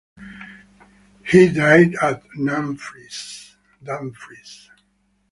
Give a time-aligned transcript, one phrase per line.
[1.23, 3.51] He died at Dumfries.